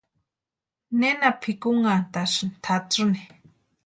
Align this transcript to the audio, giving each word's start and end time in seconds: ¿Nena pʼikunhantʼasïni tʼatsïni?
¿Nena 0.99 1.29
pʼikunhantʼasïni 1.41 2.55
tʼatsïni? 2.63 3.19